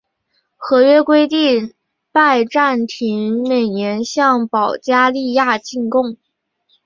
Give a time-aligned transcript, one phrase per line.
[0.57, 1.75] 合约规定
[2.11, 6.17] 拜占庭每年向保加利亚进贡。